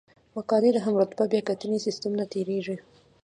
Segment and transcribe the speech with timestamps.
[0.35, 2.77] مقالې د هم رتبه بیاکتنې سیستم نه تیریږي.